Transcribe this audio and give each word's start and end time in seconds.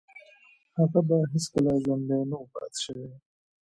هغه 0.77 0.99
به 1.07 1.17
هیڅکله 1.33 1.71
ژوندی 1.83 2.21
نه 2.29 2.37
و 2.39 2.45
پاتې 2.53 2.79
شوی 2.85 3.09